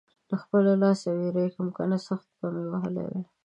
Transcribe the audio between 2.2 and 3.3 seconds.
به مې وهلی وې.